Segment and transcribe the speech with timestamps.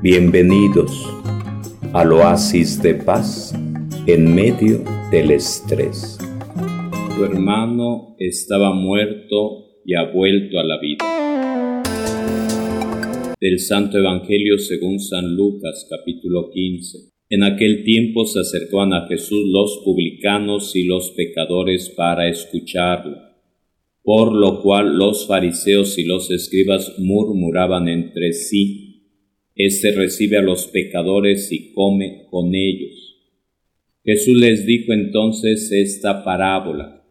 [0.00, 1.12] Bienvenidos
[1.92, 3.52] al oasis de paz
[4.06, 6.16] en medio del estrés.
[7.16, 11.82] Tu hermano estaba muerto y ha vuelto a la vida.
[13.40, 16.98] Del Santo Evangelio según San Lucas capítulo 15.
[17.30, 23.16] En aquel tiempo se acercaban a Jesús los publicanos y los pecadores para escucharlo,
[24.04, 28.87] por lo cual los fariseos y los escribas murmuraban entre sí,
[29.58, 33.16] Este recibe a los pecadores y come con ellos.
[34.04, 37.04] Jesús les dijo entonces esta parábola.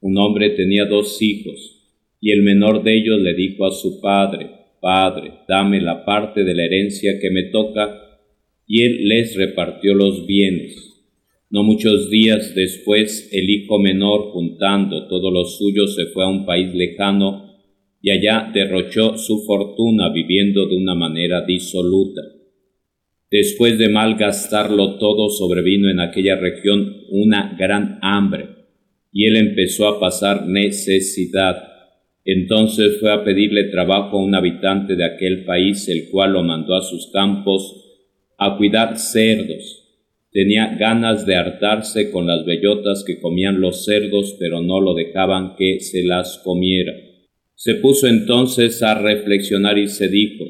[0.00, 4.48] Un hombre tenía dos hijos, y el menor de ellos le dijo a su padre,
[4.80, 8.18] Padre, dame la parte de la herencia que me toca,
[8.66, 11.04] y él les repartió los bienes.
[11.50, 16.46] No muchos días después, el hijo menor, juntando todo lo suyo, se fue a un
[16.46, 17.49] país lejano
[18.02, 22.22] y allá derrochó su fortuna viviendo de una manera disoluta.
[23.30, 28.48] Después de malgastarlo todo, sobrevino en aquella región una gran hambre,
[29.12, 31.56] y él empezó a pasar necesidad.
[32.24, 36.74] Entonces fue a pedirle trabajo a un habitante de aquel país, el cual lo mandó
[36.74, 37.86] a sus campos
[38.36, 39.76] a cuidar cerdos.
[40.32, 45.54] Tenía ganas de hartarse con las bellotas que comían los cerdos, pero no lo dejaban
[45.56, 46.92] que se las comiera.
[47.62, 50.46] Se puso entonces a reflexionar y se dijo,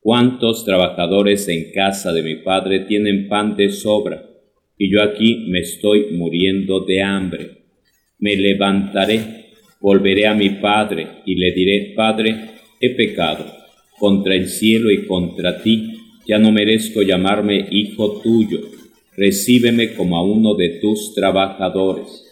[0.00, 4.22] ¿cuántos trabajadores en casa de mi padre tienen pan de sobra?
[4.76, 7.64] Y yo aquí me estoy muriendo de hambre.
[8.18, 9.46] Me levantaré,
[9.80, 12.36] volveré a mi padre y le diré, Padre,
[12.82, 13.46] he pecado
[13.98, 15.94] contra el cielo y contra ti
[16.26, 18.60] ya no merezco llamarme hijo tuyo,
[19.16, 22.31] recíbeme como a uno de tus trabajadores.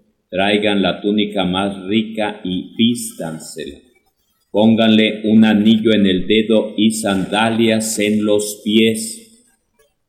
[0.31, 3.77] traigan la túnica más rica y vístansela.
[4.49, 9.45] Pónganle un anillo en el dedo y sandalias en los pies.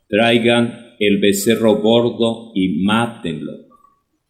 [0.09, 3.53] Traigan el becerro gordo y mátenlo.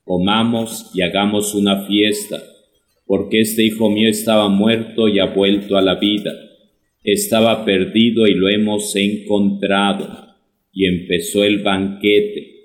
[0.02, 2.42] Comamos y hagamos una fiesta
[3.12, 6.32] porque este hijo mío estaba muerto y ha vuelto a la vida,
[7.04, 10.36] estaba perdido y lo hemos encontrado.
[10.72, 12.61] Y empezó el banquete.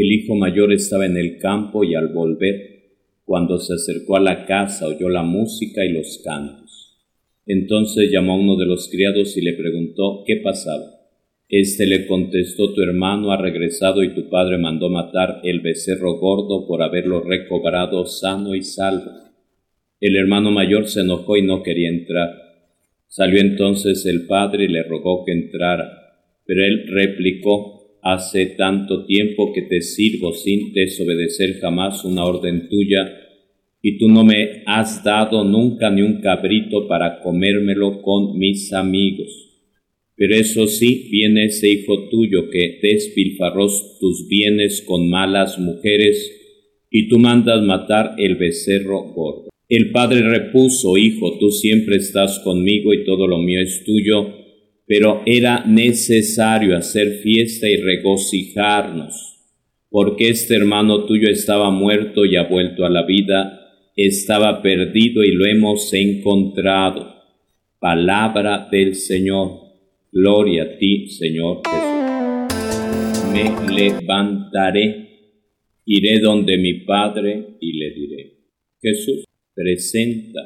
[0.00, 2.84] El hijo mayor estaba en el campo y al volver,
[3.24, 6.96] cuando se acercó a la casa, oyó la música y los cantos.
[7.44, 10.84] Entonces llamó a uno de los criados y le preguntó qué pasaba.
[11.48, 16.68] Este le contestó, tu hermano ha regresado y tu padre mandó matar el becerro gordo
[16.68, 19.10] por haberlo recobrado sano y salvo.
[19.98, 22.36] El hermano mayor se enojó y no quería entrar.
[23.08, 29.52] Salió entonces el padre y le rogó que entrara, pero él replicó, hace tanto tiempo
[29.52, 33.10] que te sirvo sin desobedecer jamás una orden tuya,
[33.80, 39.48] y tú no me has dado nunca ni un cabrito para comérmelo con mis amigos.
[40.16, 43.66] Pero eso sí, viene ese hijo tuyo que despilfarró
[44.00, 46.34] tus bienes con malas mujeres,
[46.90, 49.48] y tú mandas matar el becerro gordo.
[49.68, 54.47] El padre repuso, Hijo, tú siempre estás conmigo y todo lo mío es tuyo,
[54.88, 59.44] pero era necesario hacer fiesta y regocijarnos,
[59.90, 63.60] porque este hermano tuyo estaba muerto y ha vuelto a la vida,
[63.96, 67.16] estaba perdido y lo hemos encontrado.
[67.78, 69.68] Palabra del Señor.
[70.10, 73.28] Gloria a ti, Señor Jesús.
[73.30, 75.08] Me levantaré,
[75.84, 78.38] iré donde mi Padre y le diré,
[78.80, 80.40] Jesús presenta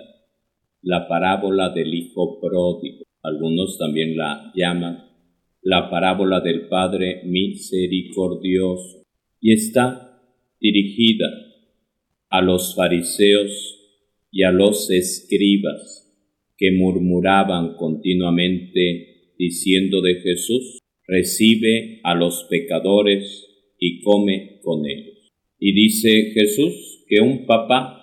[0.83, 3.05] la parábola del Hijo pródigo.
[3.23, 5.09] Algunos también la llaman
[5.63, 9.05] la parábola del Padre misericordioso
[9.41, 10.21] y está
[10.61, 11.29] dirigida
[12.29, 13.79] a los fariseos
[14.31, 16.13] y a los escribas
[16.57, 23.47] que murmuraban continuamente diciendo de Jesús, recibe a los pecadores
[23.79, 25.33] y come con ellos.
[25.59, 28.03] Y dice Jesús que un papá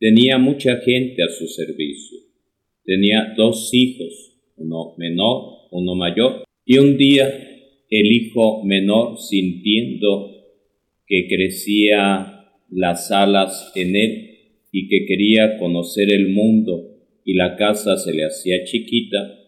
[0.00, 2.20] Tenía mucha gente a su servicio.
[2.88, 6.44] Tenía dos hijos, uno menor, uno mayor.
[6.64, 7.28] Y un día
[7.90, 10.30] el hijo menor, sintiendo
[11.06, 14.30] que crecía las alas en él
[14.72, 16.96] y que quería conocer el mundo
[17.26, 19.38] y la casa se le hacía chiquita,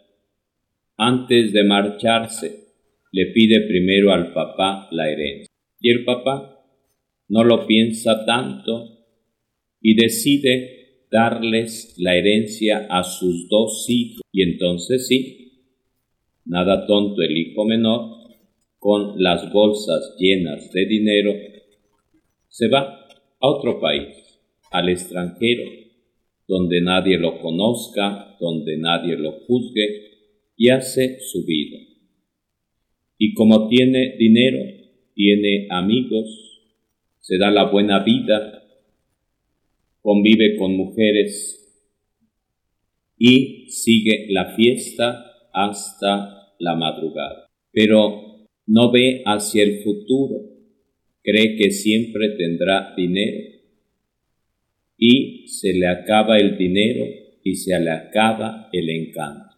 [0.99, 2.75] antes de marcharse,
[3.11, 5.49] le pide primero al papá la herencia.
[5.81, 6.63] Y el papá
[7.29, 8.99] no lo piensa tanto
[9.81, 10.80] y decide
[11.11, 14.23] darles la herencia a sus dos hijos.
[14.33, 15.65] Y entonces sí,
[16.45, 18.21] nada tonto el hijo menor,
[18.79, 21.35] con las bolsas llenas de dinero,
[22.49, 23.07] se va
[23.41, 24.41] a otro país,
[24.71, 25.65] al extranjero,
[26.49, 30.11] donde nadie lo conozca, donde nadie lo juzgue,
[30.57, 31.79] y hace su vida.
[33.19, 34.59] Y como tiene dinero,
[35.15, 36.61] tiene amigos,
[37.21, 38.60] se da la buena vida,
[40.03, 41.57] convive con mujeres
[43.19, 47.49] y sigue la fiesta hasta la madrugada.
[47.73, 50.37] Pero no ve hacia el futuro,
[51.23, 53.61] cree que siempre tendrá dinero
[54.97, 57.05] y se le acaba el dinero
[57.43, 59.57] y se le acaba el encanto.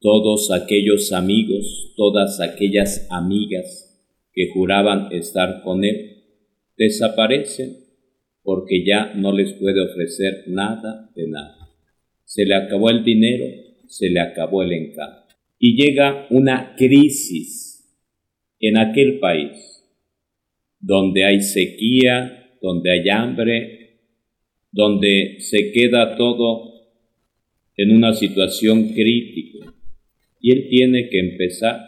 [0.00, 4.02] Todos aquellos amigos, todas aquellas amigas
[4.32, 6.24] que juraban estar con él,
[6.76, 7.83] desaparecen
[8.44, 11.70] porque ya no les puede ofrecer nada de nada.
[12.24, 13.46] Se le acabó el dinero,
[13.88, 15.34] se le acabó el encanto.
[15.58, 17.90] Y llega una crisis
[18.60, 19.74] en aquel país
[20.78, 24.00] donde hay sequía, donde hay hambre,
[24.70, 26.74] donde se queda todo
[27.76, 29.72] en una situación crítica.
[30.40, 31.80] Y él tiene que empezar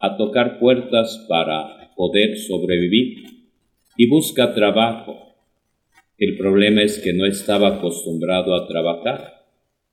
[0.00, 3.18] a tocar puertas para poder sobrevivir
[3.96, 5.25] y busca trabajo.
[6.18, 9.44] El problema es que no estaba acostumbrado a trabajar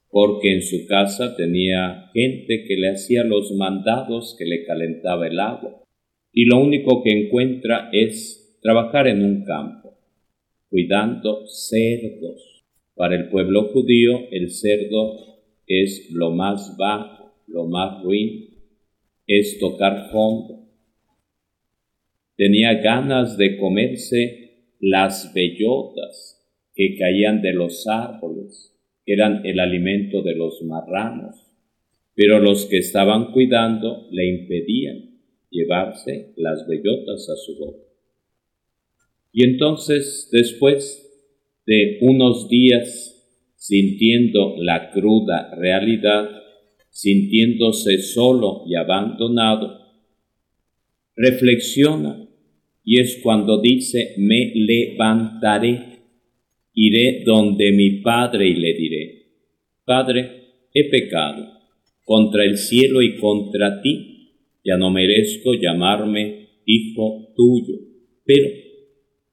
[0.09, 5.37] porque en su casa tenía gente que le hacía los mandados, que le calentaba el
[5.39, 5.83] agua
[6.31, 9.97] y lo único que encuentra es trabajar en un campo,
[10.69, 12.63] cuidando cerdos.
[12.95, 15.17] Para el pueblo judío el cerdo
[15.67, 18.49] es lo más bajo, lo más ruin,
[19.27, 20.69] es tocar fondo.
[22.37, 24.42] Tenía ganas de comerse
[24.85, 26.45] las bellotas
[26.75, 31.37] que caían de los árboles, eran el alimento de los marranos,
[32.15, 37.85] pero los que estaban cuidando le impedían llevarse las bellotas a su boca.
[39.31, 41.09] Y entonces, después
[41.65, 46.29] de unos días sintiendo la cruda realidad,
[46.89, 49.79] sintiéndose solo y abandonado,
[51.15, 52.27] reflexiona
[52.83, 55.99] y es cuando dice, me levantaré,
[56.73, 59.23] iré donde mi Padre y le diré,
[59.85, 60.43] Padre,
[60.73, 61.47] he pecado
[62.03, 64.13] contra el cielo y contra ti
[64.63, 67.79] ya no merezco llamarme hijo tuyo,
[68.25, 68.47] pero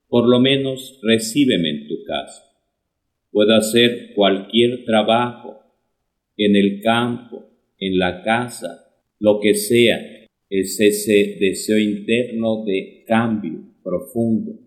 [0.08, 2.42] por lo menos recíbeme en tu casa.
[3.30, 5.60] Puedo hacer cualquier trabajo
[6.36, 7.48] en el campo,
[7.78, 8.86] en la casa,
[9.20, 10.19] lo que sea,
[10.50, 14.58] es ese deseo interno de cambio profundo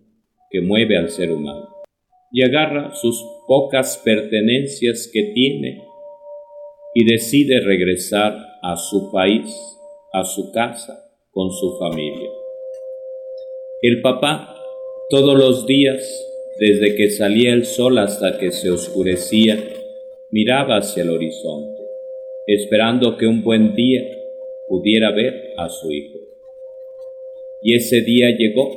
[0.50, 1.70] que mueve al ser humano.
[2.32, 5.84] Y agarra sus pocas pertenencias que tiene
[6.96, 8.34] y decide regresar
[8.64, 9.54] a su país
[10.14, 12.30] a su casa con su familia.
[13.82, 14.56] El papá
[15.10, 16.02] todos los días,
[16.60, 19.58] desde que salía el sol hasta que se oscurecía,
[20.32, 21.82] miraba hacia el horizonte,
[22.48, 24.02] esperando que un buen día
[24.74, 26.18] pudiera ver a su hijo.
[27.62, 28.72] Y ese día llegó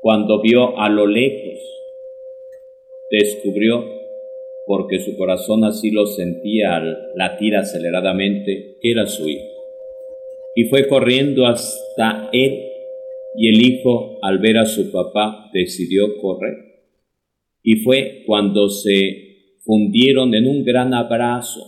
[0.00, 1.58] cuando vio a lo lejos,
[3.10, 3.84] descubrió,
[4.66, 9.58] porque su corazón así lo sentía al latir aceleradamente, que era su hijo
[10.58, 12.64] y fue corriendo hasta él
[13.36, 16.82] y el hijo al ver a su papá decidió correr.
[17.62, 21.60] Y fue cuando se fundieron en un gran abrazo.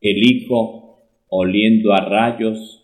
[0.00, 0.85] El hijo,
[1.28, 2.82] oliendo a rayos,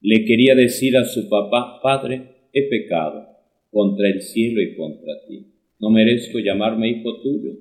[0.00, 3.26] le quería decir a su papá, Padre, he pecado
[3.70, 5.46] contra el cielo y contra ti.
[5.78, 7.52] No merezco llamarme hijo tuyo.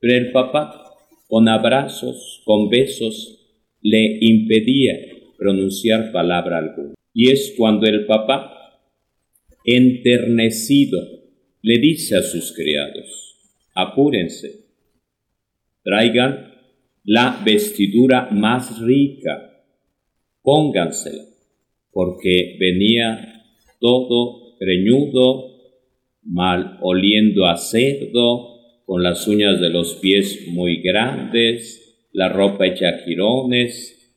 [0.00, 0.84] Pero el papá,
[1.26, 3.38] con abrazos, con besos,
[3.82, 4.94] le impedía
[5.36, 6.94] pronunciar palabra alguna.
[7.12, 8.80] Y es cuando el papá,
[9.64, 10.98] enternecido,
[11.62, 13.36] le dice a sus criados,
[13.74, 14.66] apúrense,
[15.82, 16.54] traigan
[17.04, 19.57] la vestidura más rica,
[20.42, 21.24] póngansela,
[21.92, 23.44] porque venía
[23.80, 25.56] todo greñudo,
[26.22, 32.98] mal oliendo a cerdo, con las uñas de los pies muy grandes, la ropa hecha
[33.04, 34.16] jirones,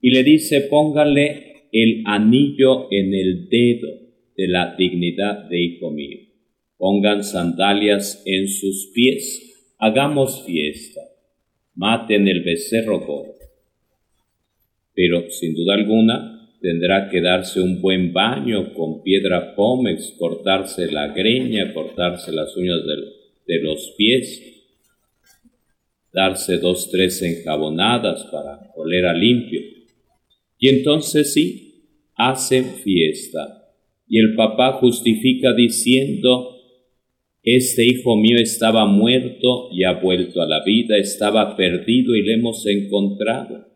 [0.00, 3.88] y le dice, póngale el anillo en el dedo
[4.36, 6.18] de la dignidad de hijo mío.
[6.76, 11.00] Pongan sandalias en sus pies, hagamos fiesta,
[11.74, 13.41] maten el becerro gordo.
[14.94, 16.32] Pero sin duda alguna,
[16.62, 22.78] tendrá que darse un buen baño con piedra pómex, cortarse la greña, cortarse las uñas
[23.46, 24.42] de, los pies,
[26.12, 29.60] darse dos, tres enjabonadas para oler a limpio.
[30.58, 31.84] Y entonces sí,
[32.14, 33.74] hacen fiesta.
[34.06, 36.56] Y el papá justifica diciendo,
[37.42, 42.34] este hijo mío estaba muerto y ha vuelto a la vida, estaba perdido y le
[42.34, 43.71] hemos encontrado.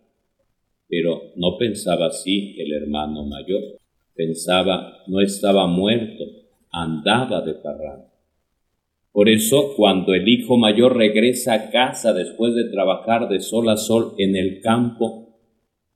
[0.88, 3.78] Pero no pensaba así el hermano mayor.
[4.14, 6.25] Pensaba, no estaba muerto,
[6.71, 8.12] andaba de parranda.
[9.12, 13.76] Por eso, cuando el hijo mayor regresa a casa después de trabajar de sol a
[13.76, 15.40] sol en el campo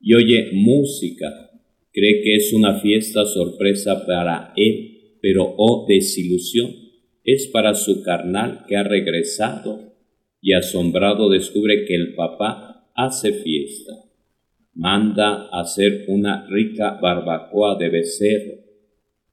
[0.00, 1.50] y oye música,
[1.92, 6.74] cree que es una fiesta sorpresa para él, pero oh desilusión,
[7.22, 9.92] es para su carnal que ha regresado
[10.40, 14.09] y asombrado descubre que el papá hace fiesta
[14.80, 18.54] manda hacer una rica barbacoa de becerro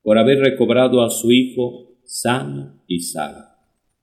[0.01, 3.47] por haber recobrado a su hijo sano y salvo.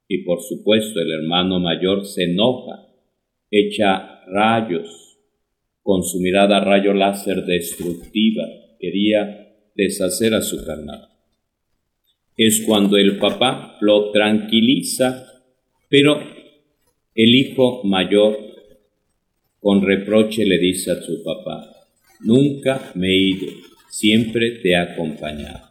[0.08, 2.86] Y por supuesto el hermano mayor se enoja,
[3.50, 5.18] echa rayos,
[5.82, 8.44] con su mirada rayo láser destructiva,
[8.80, 11.10] quería deshacer a su carnal.
[12.38, 15.26] Es cuando el papá lo tranquiliza,
[15.90, 16.18] pero
[17.14, 18.53] el hijo mayor
[19.64, 21.70] con reproche le dice a su papá,
[22.20, 23.46] nunca me he ido,
[23.88, 25.70] siempre te he acompañado.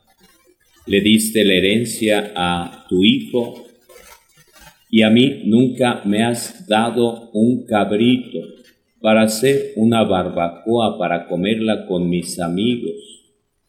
[0.88, 3.68] Le diste la herencia a tu hijo
[4.90, 8.40] y a mí nunca me has dado un cabrito
[9.00, 12.96] para hacer una barbacoa para comerla con mis amigos.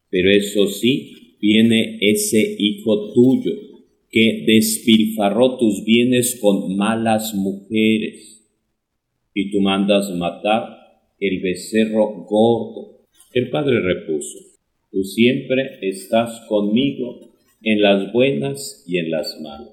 [0.08, 3.52] Pero eso sí, viene ese hijo tuyo
[4.10, 8.34] que despilfarró tus bienes con malas mujeres
[9.34, 10.84] y tú mandas matar
[11.20, 13.00] el becerro gordo.
[13.32, 14.38] El padre repuso,
[14.92, 17.20] tú siempre estás conmigo
[17.62, 19.72] en las buenas y en las malas.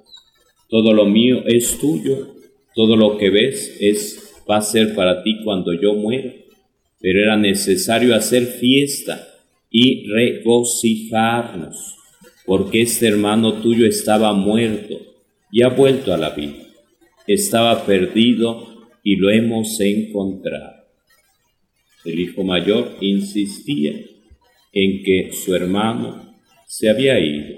[0.67, 2.35] Todo lo mío es tuyo,
[2.73, 6.33] todo lo que ves es va a ser para ti cuando yo muera.
[6.99, 9.27] Pero era necesario hacer fiesta
[9.69, 11.95] y regocijarnos,
[12.45, 14.99] porque este hermano tuyo estaba muerto
[15.51, 16.67] y ha vuelto a la vida.
[17.27, 18.70] Estaba perdido
[19.03, 20.81] y lo hemos encontrado.
[22.05, 23.93] El hijo mayor insistía
[24.73, 26.35] en que su hermano
[26.67, 27.57] se había ido,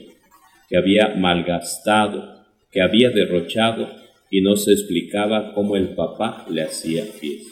[0.69, 3.89] que había malgastado, que había derrochado
[4.29, 7.51] y no se explicaba cómo el papá le hacía fiesta.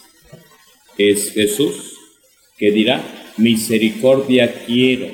[0.98, 1.98] Es Jesús
[2.58, 3.02] que dirá,
[3.38, 5.08] misericordia quiero,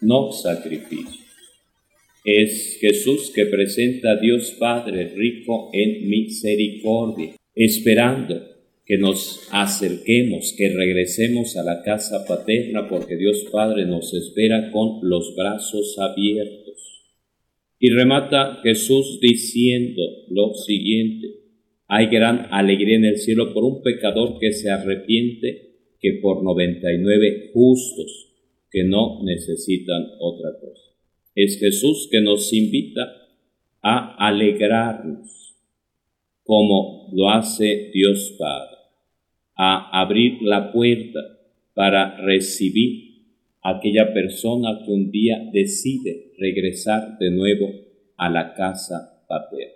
[0.00, 1.20] no sacrificio.
[2.24, 8.42] Es Jesús que presenta a Dios Padre rico en misericordia esperando
[8.86, 15.00] que nos acerquemos, que regresemos a la casa paterna, porque Dios Padre nos espera con
[15.02, 17.04] los brazos abiertos.
[17.78, 21.28] Y remata Jesús diciendo lo siguiente,
[21.86, 25.68] hay gran alegría en el cielo por un pecador que se arrepiente
[26.00, 28.28] que por noventa y nueve justos
[28.70, 30.94] que no necesitan otra cosa.
[31.34, 33.02] Es Jesús que nos invita
[33.82, 35.49] a alegrarnos
[36.50, 38.76] como lo hace Dios Padre,
[39.54, 41.20] a abrir la puerta
[41.74, 43.22] para recibir
[43.62, 47.70] a aquella persona que un día decide regresar de nuevo
[48.16, 49.74] a la casa paterna.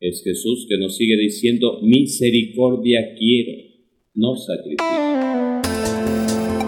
[0.00, 3.52] Es Jesús que nos sigue diciendo, misericordia quiero,
[4.14, 5.62] no sacrificio.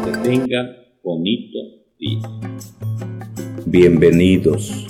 [0.05, 1.59] Que tengan bonito
[1.99, 2.23] día.
[3.67, 4.87] Bienvenidos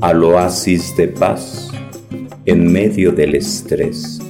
[0.00, 1.74] al oasis de paz
[2.46, 4.20] en medio del estrés.